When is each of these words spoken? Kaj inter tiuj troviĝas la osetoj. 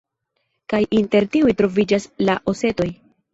Kaj 0.73 0.79
inter 0.99 1.27
tiuj 1.35 1.53
troviĝas 1.59 2.09
la 2.31 2.39
osetoj. 2.55 2.89